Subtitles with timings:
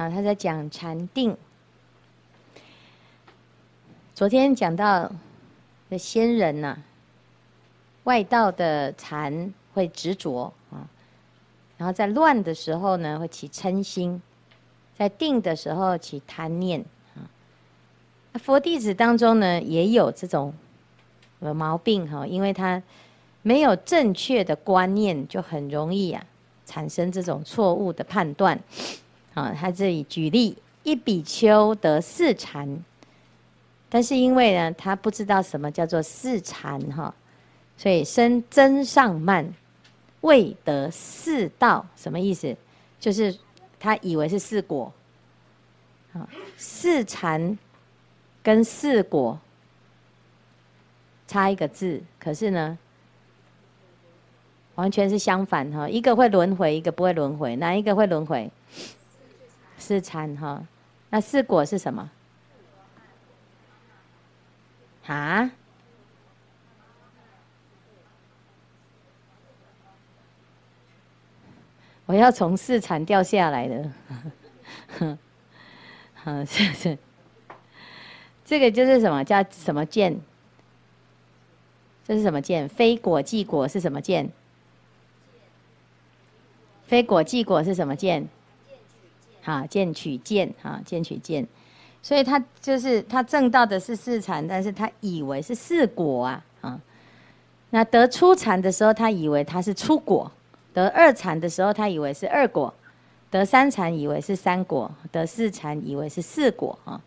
[0.00, 1.36] 啊，他在讲禅定。
[4.14, 5.12] 昨天讲到
[5.90, 6.78] 的仙人呐、啊，
[8.04, 10.88] 外道的禅会执着啊，
[11.76, 14.22] 然后在乱的时候呢，会起嗔心，
[14.96, 16.82] 在定的时候起贪念
[17.14, 17.28] 啊。
[18.38, 20.54] 佛弟子当中呢，也有这种
[21.40, 22.82] 有毛病哈，因为他
[23.42, 26.24] 没有正确的观念，就很容易啊
[26.64, 28.58] 产生这种错误的判断。
[29.34, 32.82] 啊，他这里举例，一比丘得四禅，
[33.88, 37.14] 但是因为呢，他不知道什么叫做四禅哈，
[37.76, 39.54] 所以生增上慢，
[40.22, 42.56] 未得四道，什么意思？
[42.98, 43.34] 就是
[43.78, 44.92] 他以为是四果，
[46.12, 47.56] 啊，四禅
[48.42, 49.38] 跟四果
[51.26, 52.76] 差一个字，可是呢，
[54.74, 58.50] 完全是相反哈，一个会轮回，一个不会轮回，哪一个会轮回？
[59.80, 60.64] 四禅哈，
[61.08, 62.08] 那四果是什么？
[65.06, 65.50] 啊？
[72.06, 73.92] 我要从四禅掉下来的，
[76.14, 76.98] 好，是是。
[78.44, 80.20] 这个就是什么叫什么见？
[82.04, 82.68] 这是什么见？
[82.68, 84.30] 非果即果是什么见？
[86.84, 88.28] 非果即果是什么见？
[89.42, 91.46] 哈，见取见，哈，见取见，
[92.02, 96.80] 所以他就是他证到的是四禅，但是他以为是四果啊，啊，
[97.70, 100.30] 那得初禅的时候，他以为他是初果；
[100.72, 102.72] 得二禅的时候，他以为是二果；
[103.30, 107.00] 得三禅以为是三果；得四禅以为是四果，啊，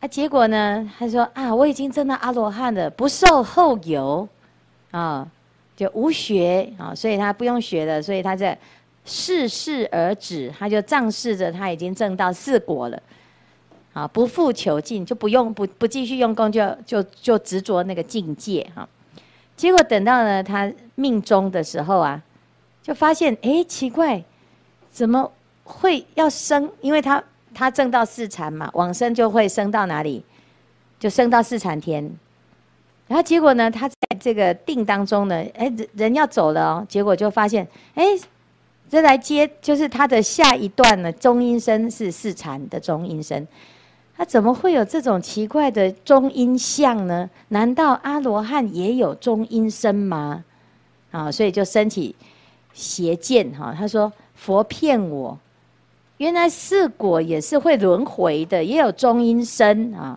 [0.00, 4.28] 啊，结果呢，他说啊，我已经证到阿罗汉了，不受后有，
[4.90, 5.28] 啊，
[5.76, 8.58] 就无学啊，所以他不用学了，所以他在。
[9.06, 13.02] 视事而止，他就仗势着他已经证到四果了，
[13.92, 18.88] 啊，不复求进，就不用不不继续用功就，就就执着那个境界哈。
[19.56, 22.22] 结果等到呢他命终的时候啊，
[22.82, 24.24] 就发现哎奇怪，
[24.90, 25.30] 怎么
[25.64, 26.70] 会要生？
[26.80, 30.24] 因为他他证到四禅嘛，往生就会升到哪里？
[30.98, 32.10] 就升到四禅天。
[33.06, 38.04] 然后结果呢，他在这个定当中呢，哎人人要走了哦，结果就发现哎。
[38.90, 43.48] 这来接就是他的下一段呢，中阴身是四禅的中阴身，
[44.16, 47.28] 他怎么会有这种奇怪的中阴相呢？
[47.48, 50.44] 难道阿罗汉也有中阴身吗？
[51.10, 52.14] 啊，所以就升起
[52.72, 53.74] 邪见哈。
[53.76, 55.36] 他说佛骗我，
[56.18, 60.16] 原来四果也是会轮回的，也有中阴身啊。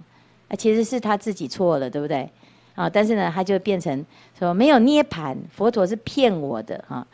[0.49, 2.29] 啊，其实是他自己错了，对不对？
[2.75, 4.05] 啊，但是呢，他就变成
[4.37, 7.07] 说没有涅槃，佛陀是骗我的哈。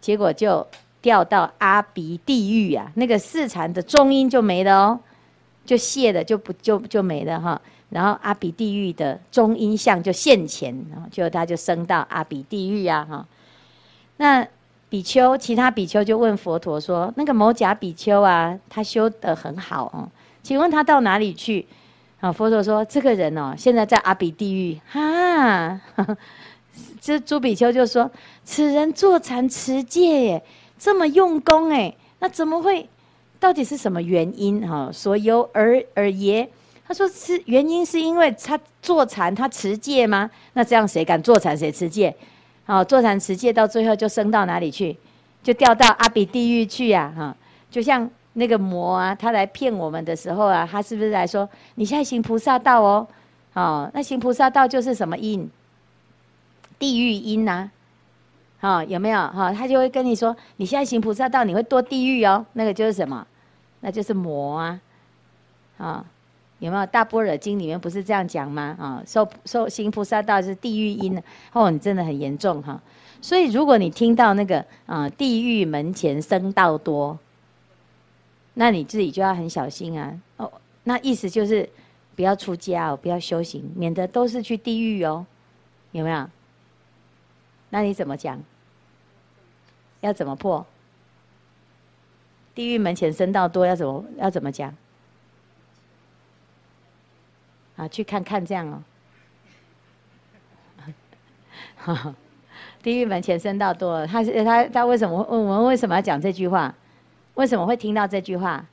[0.00, 0.66] 结果就。
[1.02, 5.00] 掉到阿鼻地狱啊，那个四禅的中阴就没了哦，
[5.64, 7.60] 就谢了，就不就就没了哈。
[7.88, 13.26] 然后阿鼻地狱的中阴相就现前，然后就他就升到阿鼻地狱啊哈。
[14.18, 14.46] 那
[14.88, 20.08] 比丘，其他比丘就问佛陀说：“那个某甲比丘啊，他修得很好哦，
[20.42, 21.66] 请问他到哪里去？”
[22.20, 25.80] 啊，佛陀说：“这个人哦，现在在阿鼻地狱。”哈，
[27.00, 28.10] 这诸比丘就说
[28.44, 30.42] ：“此人坐禅持戒耶。”
[30.80, 32.88] 这么用功哎，那怎么会？
[33.38, 34.90] 到底是什么原因哈？
[34.92, 36.48] 所由而而耶？
[36.86, 40.30] 他说是原因是因为他坐禅，他持戒吗？
[40.54, 42.14] 那这样谁敢坐禅谁持戒？
[42.64, 44.96] 好，坐禅持戒到最后就升到哪里去？
[45.42, 47.12] 就掉到阿鼻地狱去呀！
[47.16, 47.36] 哈，
[47.70, 53.06] 就像那个魔啊，他来骗我们的时候啊，他是不是来说你现在行菩萨道哦？
[53.54, 55.50] 哦，那行菩萨道就是什么因？
[56.78, 57.70] 地狱因呐。
[58.60, 59.18] 好，有没有？
[59.18, 62.44] 哈，他就会跟你说，你现在行菩萨道，你会堕地狱哦。
[62.52, 63.26] 那个就是什么？
[63.80, 64.80] 那就是魔啊！
[65.78, 66.04] 啊，
[66.58, 66.84] 有没有？
[66.84, 68.76] 大般若经里面不是这样讲吗？
[68.78, 71.20] 啊，受受行菩萨道是地狱因
[71.54, 72.78] 哦，你真的很严重哈。
[73.22, 77.18] 所以如果你听到那个啊，地狱门前僧道多，
[78.52, 80.20] 那你自己就要很小心啊。
[80.36, 80.52] 哦，
[80.84, 81.66] 那意思就是
[82.14, 85.24] 不要出家哦，不要修行，免得都是去地狱哦。
[85.92, 86.28] 有没有？
[87.70, 88.38] 那你怎么讲？
[90.00, 90.66] 要怎么破？
[92.54, 94.74] 地狱门前僧道多，要怎么要怎么讲？
[97.76, 98.82] 啊，去看看这样
[101.86, 102.14] 哦。
[102.82, 106.74] 地狱门前僧道多，他是他他为什么问我们为什么要讲这句话？
[107.34, 108.66] 为什么会听到这句话？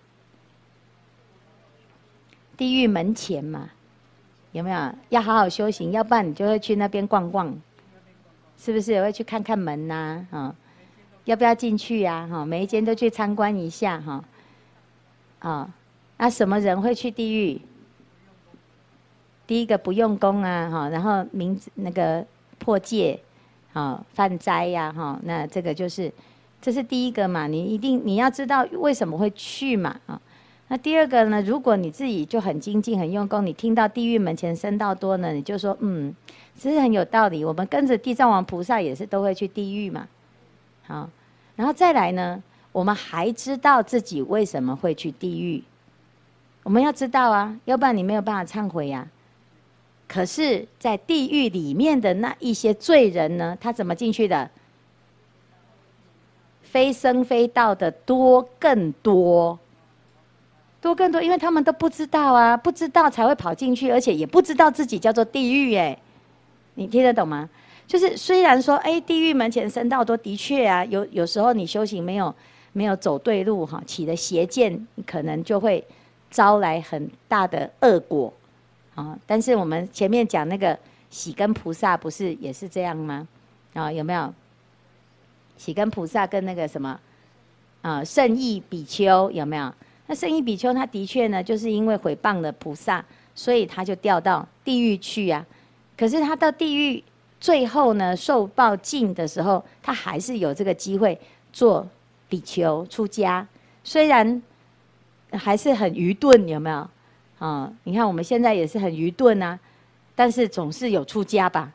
[2.58, 3.70] 地狱门前嘛，
[4.52, 4.96] 有没有？
[5.10, 7.56] 要好好修行，要不然你就会去那边逛逛。
[8.58, 10.26] 是不是也会去看看门呐？
[10.32, 10.56] 啊，
[11.28, 12.26] 要不要进去呀？
[12.32, 14.24] 哈，每一间都去参观一下哈。
[15.40, 15.70] 啊，
[16.18, 17.60] 那什么人会去地狱？
[19.46, 22.26] 第一个不用功啊，哈，然后名字那个
[22.58, 23.20] 破戒，
[23.74, 26.10] 啊，犯灾呀，哈，那这个就是，
[26.62, 30.22] 这是第一个嘛，你一定你要知道为什么会去嘛，啊。
[30.70, 31.42] 那第二个呢？
[31.42, 36.16] 如果你自己就很精进、很用功，你听到地狱门前僧道多呢，你就说嗯，
[36.56, 37.44] 其实很有道理。
[37.44, 40.08] 我们跟着地藏王菩萨也是都会去地狱嘛。
[40.88, 41.10] 好，
[41.56, 42.42] 然后再来呢，
[42.72, 45.64] 我们还知道自己为什么会去地狱。
[46.64, 49.08] 我们要知道啊，要不然你没有办法忏悔呀。
[50.08, 54.50] 可是，在地狱里面的那一些罪人呢，他怎么进去的？
[56.64, 59.60] 非生非道的多更多。
[60.80, 65.98] 多更多，因为他们都不知道啊，不知道才会跑进去，而且也不知道自己叫做地狱哎，
[66.76, 67.50] 你听得懂吗？
[67.88, 72.34] 就是虽然说，哎，地狱门前僧道多，的确啊，有有时候你修行没有
[72.74, 75.84] 没有走对路哈，起了邪见，可能就会
[76.30, 78.32] 招来很大的恶果
[78.94, 79.18] 啊。
[79.26, 80.78] 但是我们前面讲那个
[81.10, 83.26] 喜根菩萨不是也是这样吗？
[83.74, 84.34] 啊，有没有？
[85.58, 87.00] 喜根菩萨跟那个什么
[87.82, 89.74] 啊，胜意比丘有没有？
[90.08, 93.04] 那胜意比丘他的确呢，就是因为毁谤了菩萨，
[93.34, 95.46] 所以他就掉到地狱去啊。
[95.98, 97.04] 可是他到地狱
[97.40, 101.20] 最后呢，受报尽的时候，他还是有这个机会
[101.54, 101.88] 做
[102.28, 103.48] 比丘出家。
[103.84, 104.42] 虽然
[105.32, 106.88] 还是很愚钝，有没有？
[107.40, 109.60] 啊，你看我们现在也是很愚钝啊，
[110.16, 111.72] 但是总是有出家吧？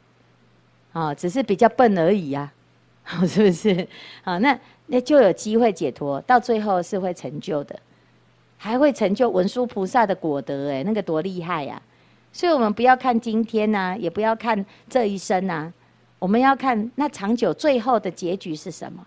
[0.93, 2.53] 啊，只是比较笨而已呀，
[3.29, 3.87] 是不是？
[4.25, 7.79] 啊，那那就有机会解脱，到最后是会成就的。
[8.59, 11.83] 还会成就文殊菩萨的果德，哎，那个多厉害呀！
[12.33, 15.73] 所以，我们不要看今天呐，也不要看这一生呐，
[16.19, 19.05] 我们要看那长久最后的结局是什么？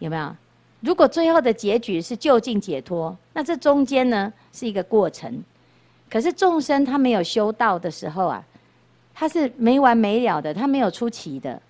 [0.00, 0.34] 有没有？
[0.80, 5.42] 如果最后的结局是究竟解脱，那这中间呢是一个过程。
[6.10, 8.44] 可是众生他没有修道的时候啊，
[9.14, 11.62] 他是没完没了的，他没有出奇的，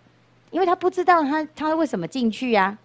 [0.50, 2.76] 因为他不知道他他为什么进去呀。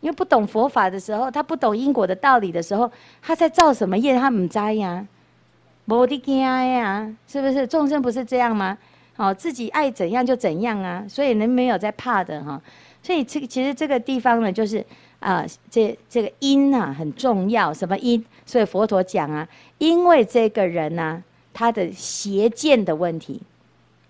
[0.00, 2.88] 因为不懂佛法的时候，他不懂因果的道理的时候，
[3.20, 4.16] 他在造什么业？
[4.16, 5.04] 他不知呀，
[5.86, 7.66] 无的惊呀，是不是？
[7.66, 8.76] 众生不是这样吗？
[9.16, 12.60] 哦，自己爱怎样就怎样啊，所以人没有在怕的哈。
[13.02, 14.84] 所以这其实这个地方呢，就是
[15.20, 17.72] 啊，这这个因啊很重要。
[17.72, 18.22] 什么因？
[18.44, 19.48] 所以佛陀讲啊，
[19.78, 21.22] 因为这个人呢、啊，
[21.54, 23.40] 他的邪见的问题，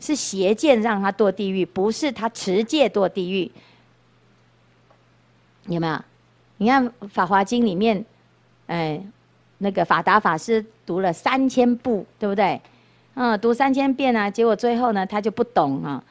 [0.00, 3.50] 是邪见让他堕地狱，不是他持戒堕地狱。
[5.67, 6.02] 有没有？
[6.56, 8.05] 你看《法华经》里面，
[8.67, 9.00] 哎，
[9.58, 12.60] 那个法达法师读了三千部，对不对？
[13.14, 16.02] 嗯，读三千遍啊，结果最后呢，他就不懂啊。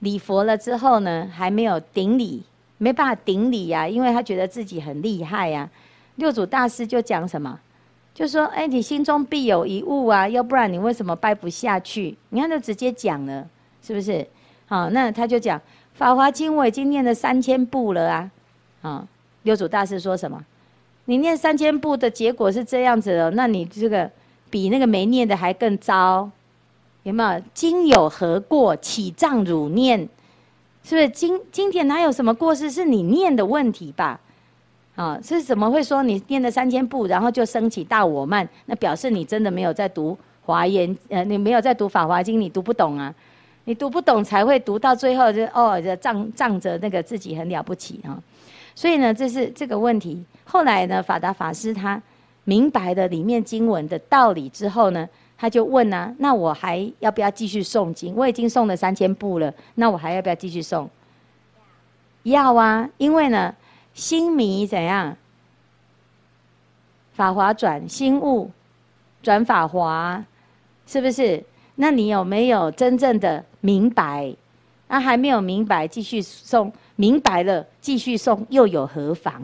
[0.00, 2.42] 礼佛了之后呢，还没有顶礼，
[2.78, 5.68] 没办法顶礼呀，因为他觉得自己很厉害呀。
[6.16, 7.58] 六祖大师就讲什么？
[8.14, 12.16] 就说：哎，你心中必有一物啊，要不然你为什么拜不下去？
[12.30, 13.46] 你看，就直接讲了，
[13.82, 14.26] 是不是？
[14.66, 15.58] 好，那他就讲
[15.92, 18.30] 《法华经》，我已经念了三千部了啊。
[18.80, 19.06] 啊，
[19.42, 20.42] 六祖大师说什么？
[21.06, 24.10] 你念三千部的结果是这样子的，那你这个
[24.50, 26.30] 比那个没念的还更糟，
[27.04, 27.42] 有没有？
[27.54, 28.76] 经有何过？
[28.76, 30.08] 起障汝念？
[30.82, 32.70] 是不是经经典哪有什么过失？
[32.70, 34.20] 是你念的问题吧？
[34.94, 38.48] 啊，是怎么会说你念了三千部，然后就升起大我慢？
[38.66, 43.14] 那表示你真的没有在读华严，呃，你没有在读法华经，你读不懂啊？
[43.64, 48.16] 你读不懂才会读到最后就哦，就仗仗着那个自己很了不起啊。
[48.76, 50.22] 所以呢，这是这个问题。
[50.44, 52.00] 后来呢，法达法师他
[52.44, 58.14] 明白了里面经文的道理之后呢，他就问啊：那我还要不要继续诵经？
[58.14, 60.86] 我已经诵了三千部了，那我还要不要继续诵？
[62.24, 63.54] 要啊，因为呢，
[63.94, 65.16] 心迷怎样？
[67.14, 68.50] 法华转心悟，
[69.22, 70.22] 转法华，
[70.86, 71.42] 是不是？
[71.76, 74.36] 那你有没有真正的明白？
[74.88, 76.70] 那还没有明白，继续诵。
[76.96, 79.40] 明白了，继续送又有何妨？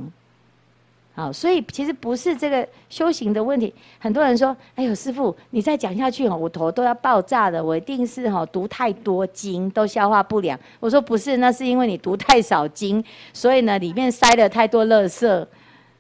[1.14, 3.70] 好，所以其实不是这个修行的问题。
[3.98, 7.62] 很多人说：“哎呦，师父，你再讲下去哦，我头都要爆炸了。
[7.62, 13.04] 我一定是哈读太多经都消化不良。”我说：“不是，那是因为你读太少经，
[13.34, 15.46] 所以呢里面塞了太多垃圾，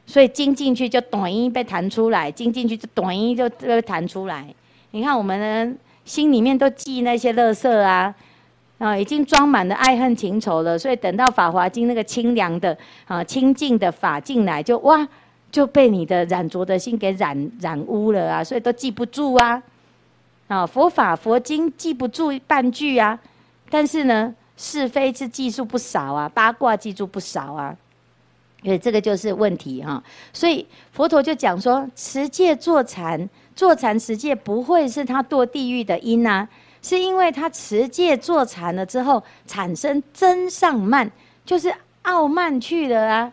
[0.06, 4.46] 所以经进去就短音被弹出来，经进去就短音就被弹出来。
[4.92, 8.14] 你看我们的心里面都记那些垃圾啊。”
[8.82, 15.06] 啊，已经装满了爱恨情仇了，所以等到《法华经》那个清凉的啊、清净的法进来，就哇，
[15.52, 19.62] 就被你的染浊的心给染染污了啊，所以都记不住啊。
[20.48, 23.16] 啊，佛法佛经记不住半句啊，
[23.70, 27.76] 但是呢，是非是记述不少啊，八卦记述不少啊。
[28.64, 30.02] 所以这个就是问题哈。
[30.32, 36.48] 所以佛陀就讲说，持戒坐禅，坐禅持戒不会是他堕地狱的因啊，
[36.82, 41.10] 是因为他持戒坐禅了之后，产生真上慢，
[41.44, 41.72] 就是
[42.02, 43.32] 傲慢去了啊。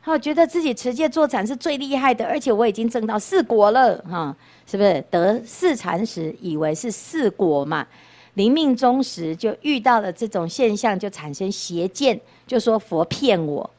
[0.00, 4.36] 好，觉得自己持戒坐禅是最厉害的，而且我已经证到四果了，哈，
[4.66, 5.00] 是不是？
[5.12, 7.86] 得四禅时，以为是四果嘛。
[8.34, 13.70] 临命终时，就遇到了这种现象，就产生邪见，就说佛骗我，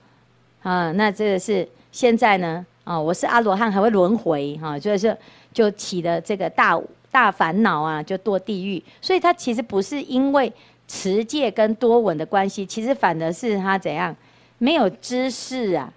[0.62, 5.18] 啊，那这个是现在呢，啊，我是阿罗汉，还会轮回，哈，就是
[5.52, 6.80] 就起了这个大
[7.13, 8.84] 大烦恼啊，就堕地狱。
[9.00, 10.51] 所以他其实不是因为
[10.88, 14.13] 持戒跟多闻的关系，其实反而是他怎样
[14.58, 15.93] 没有知识啊。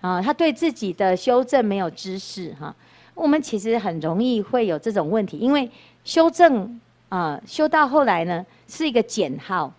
[0.00, 2.74] 啊，他对自己的修正没有知识哈。
[3.14, 5.70] 我们其实很容易会有这种问题，因为
[6.04, 9.72] 修正啊，修到后来呢是一个减号，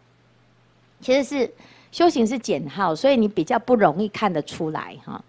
[1.02, 1.50] 其实是
[1.92, 5.24] 修行是减号，所以你比较不容易看得出来哈。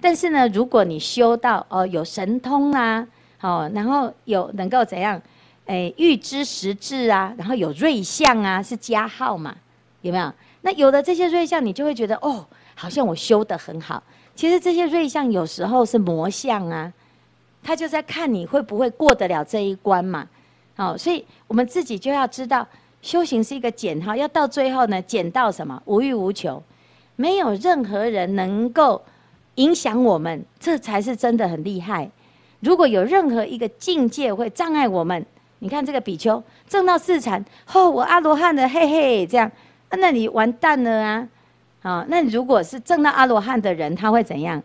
[0.00, 3.06] 但是呢，如果你修到哦有神通啊，
[3.44, 5.20] 哦，然后有能够怎样，
[5.66, 9.54] 哎，预知时至啊，然后有瑞相啊，是加号嘛，
[10.00, 10.32] 有没有？
[10.62, 14.02] 那有了这些瑞相，你就会觉得哦，好像我修得很好。
[14.34, 16.90] 其实这些瑞相有时候是魔相啊，
[17.62, 20.26] 他就在看你会不会过得了这一关嘛。
[20.74, 22.66] 好，所以我们自己就要知道，
[23.02, 25.82] 修行是一个减号，要到最后呢，减到什么？
[25.84, 26.62] 无欲无求，
[27.16, 29.02] 没有任何人能够
[29.56, 32.10] 影响我们，这才是真的很厉害。
[32.64, 35.24] 如果有任何一个境界会障碍我们，
[35.58, 39.50] 你看这个比丘证到四禅，哦，我阿罗汉的，嘿嘿，这样，
[39.90, 41.28] 那你完蛋了啊！
[41.82, 44.62] 啊、哦，那如果是证到阿罗汉的人，他会怎样？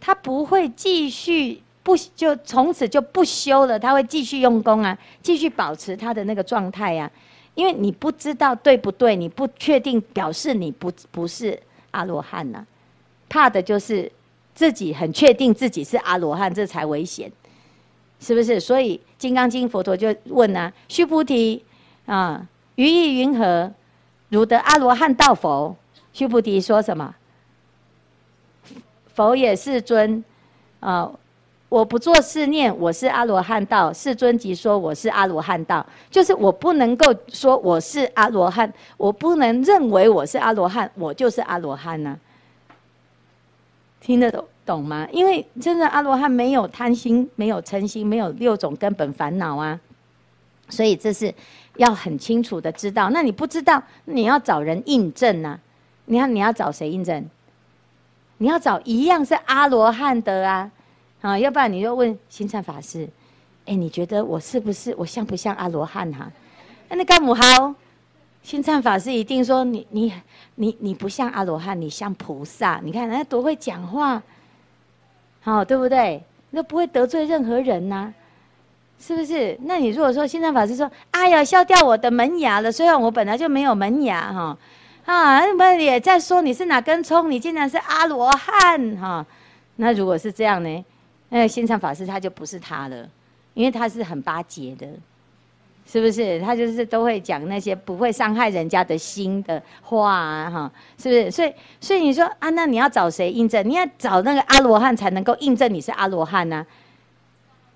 [0.00, 7.10] 他不会继续不就从此就不修了，他会继续用功啊，继续保持他的那个状态呀。
[7.54, 11.58] 因为你不知道对不对，你不确定，表示你不不是
[11.92, 12.66] 阿罗汉呐。
[13.28, 14.10] 怕的就是
[14.54, 17.30] 自己很确定自己是阿罗汉，这才危险，
[18.20, 18.60] 是不是？
[18.60, 21.64] 所以《金刚经》佛陀就问啊：须菩提
[22.06, 22.46] 啊，
[22.76, 23.72] 于意云何？
[24.28, 25.76] 如得阿罗汉道否？
[26.12, 27.14] 须菩提说什么？
[29.14, 30.24] 否也，世尊。
[30.80, 31.10] 啊，
[31.68, 33.92] 我不作是念，我是阿罗汉道。
[33.92, 42.18] 世尊即说我是阿罗汉道，就是我不能够说我是阿罗汉，我不能认为我是阿罗汉，我就是阿罗汉呢。
[44.04, 45.08] 听得懂懂吗？
[45.10, 49.80] 因为真的阿罗汉没有贪心，没有嗔心，没有六种根本烦恼啊，
[50.68, 51.34] 所以这是。
[51.76, 55.60] 要很清楚的知道，那你不知道，你要找人印证呐、啊。
[56.04, 57.28] 你看你要找谁印证？
[58.38, 60.70] 你要找一样是阿罗汉的啊，
[61.20, 63.08] 啊，要不然你就问星灿法师，
[63.66, 66.30] 哎，你觉得我是不是我像不像阿罗汉哈？
[66.88, 67.74] 那你干母好？
[68.44, 70.12] 星灿法师一定说你你
[70.56, 72.78] 你你不像阿罗汉，你像菩萨。
[72.84, 74.22] 你看人家多会讲话，
[75.40, 76.22] 好对不对？
[76.50, 78.12] 那不会得罪任何人呐、
[79.00, 79.58] 是不是？
[79.62, 82.70] 那你如果说，星灿法师说：“哎呀，笑掉我的门牙了。
[82.70, 84.56] 虽然我本来就没有门牙，哈，
[85.06, 87.30] 啊，那也在说你是哪根葱？
[87.30, 89.26] 你竟然是阿罗汉，哈。
[89.76, 90.84] 那如果是这样呢？
[91.30, 93.08] 那星灿法师他就不是他了，
[93.54, 94.86] 因为他是很巴结的，
[95.94, 96.40] 是不是？
[96.40, 101.30] 他就是都会讲那些不会伤害人家的心的话啊，哈，是不是？
[101.30, 103.64] 所以，所以你说啊，那你要找谁印证？
[103.64, 106.66] 你要找那个阿罗汉才能够印证你是阿罗汉呢？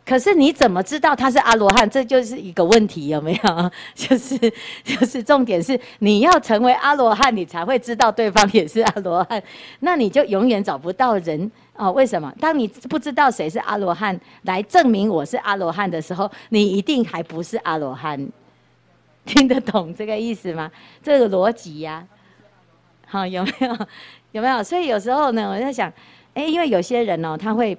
[0.09, 1.89] 可是你怎么知道他是阿罗汉？
[1.91, 3.71] 这就是一个问题，有没有？
[3.95, 4.39] 就是
[4.83, 9.43] 就是重点是你要成为阿罗汉，你才会知道对方也是阿罗汉。
[9.81, 11.93] 那你就永远找不到人哦。
[11.93, 12.33] 为什么？
[12.41, 18.19] 当你不知道谁是阿罗汉来证明我是阿罗汉的时候，你一定还不是阿罗汉。
[19.27, 20.71] 听得懂这个意思吗？
[21.05, 22.03] 这个逻辑呀，
[23.07, 23.77] 好，有没有？
[24.33, 24.65] 有没有？
[24.65, 25.93] 所以有时候呢，我在想，
[26.33, 27.77] 哎，因为有些人哦，他会。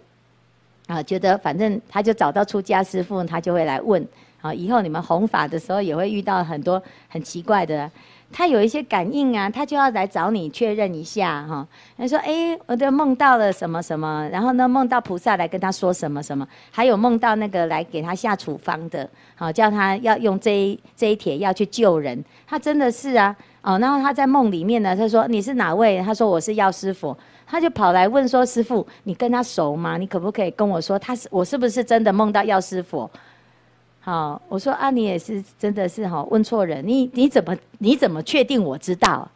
[0.89, 4.05] 啊，觉得反正他就找到出家师父，他就会来问。
[4.41, 7.91] 啊，以后你们弘法的时候也会遇到很多很奇怪的，
[8.31, 11.67] 他有一些感应啊，他就要来找你确认一下哈。
[11.97, 22.23] 他说：“哎，我都梦到了什么什么，然后呢，梦到菩萨来跟他说什么什么，还有梦到那个来给他下处方的，好叫他要用这一这一帖药去救人。
[22.47, 26.01] 他真的是啊，哦，然后他在梦里面呢，他说你是哪位？
[26.01, 27.15] 他说我是药师佛。”
[27.51, 29.97] 他就跑来问说：“师父，你跟他熟吗？
[29.97, 33.09] 你可不可以跟我说，他是我是不是真的梦到药师佛？”
[34.01, 36.87] 好，我说：“啊，你也是真的是哈，问错人。
[36.87, 39.27] 你你怎么你怎么确定我知道？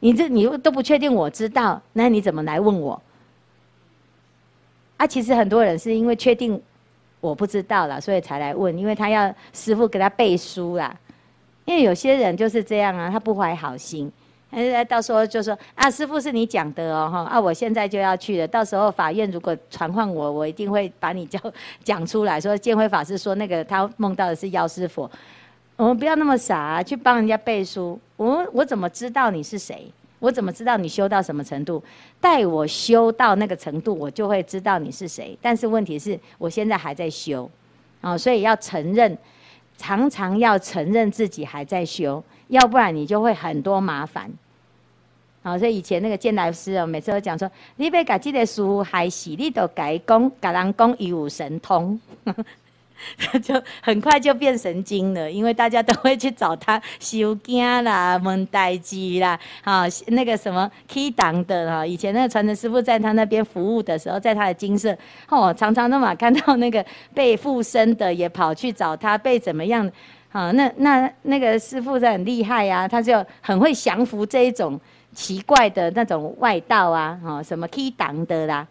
[0.00, 3.00] 你这你都不确定我知道，那你怎么来问我？”
[4.96, 6.60] 啊，其实很多人是因为确定
[7.20, 10.96] 我不知道啦，所以才来问，因为他要师父给他背书啦。
[11.66, 14.10] 因为有些人就是这样啊，他不怀好心，
[14.54, 21.40] 哎，到时候就说啊，师傅是你讲的哦，哈啊，我现在就要去了，到时候法院如果传唤我，我一定会把你叫
[21.82, 25.10] 讲出来说，建辉法师说那个他梦到的是药师佛，
[25.76, 29.90] 我们不要那么傻啊，去帮人家背书，我我怎么知道你是谁？
[30.20, 31.82] 我怎么知道你修到什么程度？
[32.20, 35.36] 待我修到那个程度，我就会知道你是谁。
[35.42, 37.50] 但是问题是我现在还在修，
[38.00, 39.18] 哦，所以要承认。
[39.76, 44.30] 常常要承认自己还在修，要不然你就会很多麻烦。
[45.44, 52.00] 好，所以以前那个建来师哦，每次都讲说，你别搞这个书还是你都改讲，改人讲一无神通。
[53.42, 61.84] 就很快就变神经了，因为大家都会去找他修经啦、问代志啦，啊，那个什么起乩的哈。
[61.84, 64.96] 以前那个传承师傅在他那边服务的时候，在他的精舍，
[65.28, 66.82] 哦，常常都嘛看到那个
[67.12, 69.90] 被附身的也跑去找他，被怎么样？
[70.34, 74.78] 啊，那那那个师傅是很厉害呀，他就很会降服这一种
[75.12, 78.66] 奇怪的那种外道啊，啊，什么起乩的啦，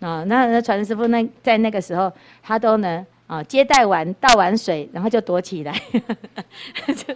[0.00, 3.06] 啊，那那传师傅那在那个时候，他都能。
[3.28, 5.72] 啊，接待完倒完水，然后就躲起来，
[6.94, 7.12] 就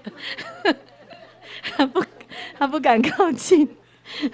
[1.62, 2.04] 他不
[2.58, 3.60] 他不敢靠近，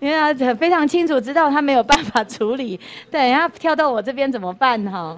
[0.00, 5.16] 因为他非常清楚知道他没有办法处理，对，然后跳到我这边怎么办哈？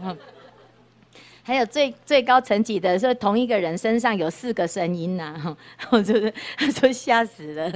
[1.49, 5.57] 还有最最高层级的，说同一个人身上有四个声音呐，哈，
[5.89, 7.73] 我就是 他说吓死了，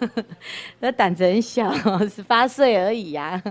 [0.80, 1.72] 那胆子很小，
[2.06, 3.42] 十八岁而已呀，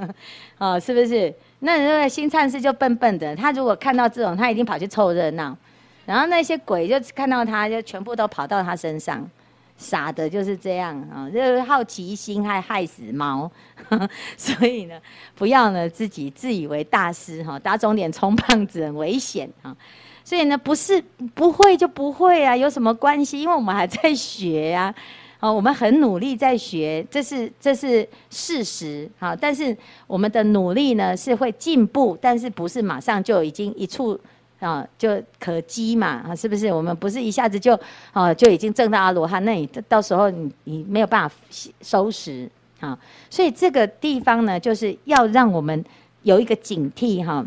[0.60, 1.34] 哦，是不是？
[1.62, 5.58] 那那个新灿是就笨笨的，他如果看到这种，他一定跑去凑热闹，
[6.06, 9.28] 然后那些鬼就看到他就全部都跑到他身上，
[9.77, 13.50] 傻的就是这样啊，就是好奇心害害死猫，
[14.36, 15.00] 所以呢，
[15.36, 19.75] 不要呢自己自以为大师哈，打肿脸充胖子很危险啊，
[20.24, 21.01] 所以呢不是
[21.34, 23.39] 不会就不会啊，有什么关系？
[23.39, 24.93] 因为我们还在学呀。
[25.39, 29.07] 哦，我们很努力在学，这是这是事实。
[29.19, 34.20] 好，但是我们的努力呢是会进步，但是不是马上就已经一触
[34.59, 36.24] 啊就可积嘛？
[36.27, 36.72] 啊，是不是？
[36.72, 37.79] 我们不是一下子就
[38.13, 41.35] 啊就已经证到阿罗汉，那你到时候你你没有办法
[41.81, 42.98] 收拾啊。
[43.29, 45.83] 所以这个地方呢，就是要让我们
[46.24, 47.46] 有一个警惕哈，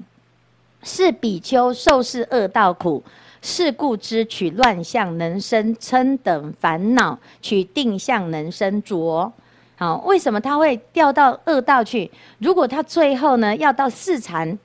[0.82, 3.02] 是比丘受是恶道苦。
[3.42, 9.32] 是故知取乱相能生嗔等烦恼，取定相能生浊。
[9.78, 12.10] 好，为什么他会掉到恶道去？
[12.36, 14.58] 如果他最后呢要到四禅，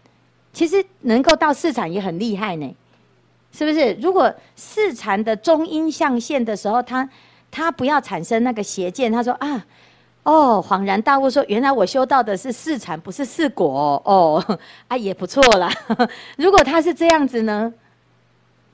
[0.56, 2.76] 其实能够到四禅也很厉害呢，
[3.52, 3.94] 是不是？
[4.02, 7.08] 如果四禅的中阴象限的时候，他
[7.52, 9.65] 他不要产生那个邪见，他说啊，
[10.24, 14.41] 哦，恍然大悟，说原来我修到的是四禅，不是四果哦，
[14.88, 15.70] 啊也不错啦。
[16.39, 17.74] 如果他是这样子呢？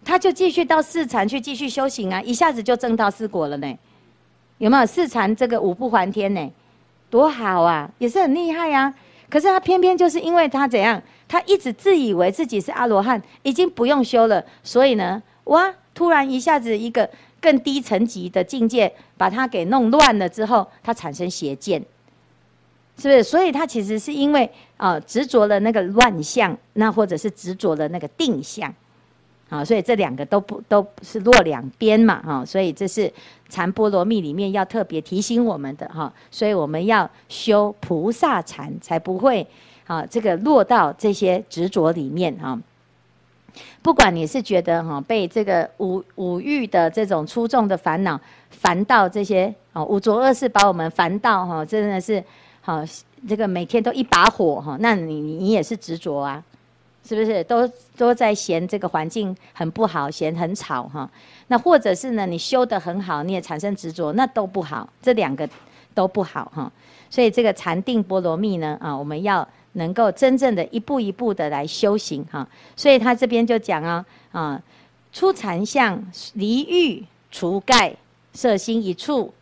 [0.06, 3.78] 他就继续到四禅去继续修行啊，一下子就证到四果了呢，
[4.60, 4.86] 有没有？
[4.86, 6.52] 四禅这个五不还天呢，
[7.10, 8.94] 多好啊，也是很厉害呀、啊。
[9.30, 21.82] 可是他偏偏就是因为他怎样，他一直自以为自己是阿罗汉，已经不用修了，所以呢，哇，突然一下子一个更低层级的境界把他给弄乱了之后，他产生邪见，
[22.98, 23.24] 是不是？
[23.24, 28.74] 所以他其实是因为啊执着了那个乱相，那或者是执着了那个定相。
[29.48, 33.12] 啊，所以这两个都不都是落两边嘛，哈，所以这是
[33.50, 39.46] 禅波罗蜜里面要特别提醒我们的哈，所以我们要修菩萨禅，才不会
[39.92, 42.58] 啊这个落到这些执着里面哈。
[43.82, 52.24] 不管你是觉得哈被这个五五欲的这种粗重的烦恼烦到这些啊五浊恶世把我们烦到哈，真的是
[52.62, 52.82] 好
[53.28, 56.42] 这个每天都一把火哈，那你你也是执着啊。
[57.04, 61.10] 是不是都都在嫌这个环境很不好，嫌很吵哈？
[61.48, 65.50] 那或者是呢，你修得很好，你也产生执着，那都不好，这两个
[65.96, 66.72] 都不好哈。
[67.10, 72.48] 所以这个禅定波罗蜜呢，啊，我们要能够真正的一步一步的来修行哈。
[72.76, 74.62] 所以他这边就讲啊，啊，
[75.12, 76.04] 初禅相
[76.34, 77.96] 离欲除盖
[78.34, 79.34] 摄心一处，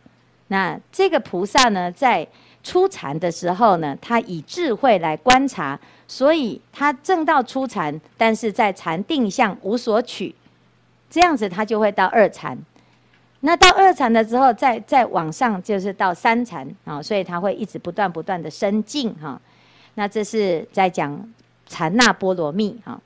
[0.48, 2.26] 那这个菩萨呢，在
[2.62, 5.78] 初禅的时候呢，他以智慧来观察。
[6.12, 10.34] 所以他正到初禅，但是在禅定相无所取，
[11.08, 12.58] 这样子他就会到二禅。
[13.42, 19.40] 那到二禅了之后，再再往上就是到三禅啊，所以他会一直不断不断的升进哈。
[19.94, 21.28] 那这是在讲
[21.66, 23.00] 禅那波罗蜜啊。